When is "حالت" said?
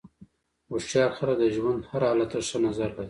2.09-2.29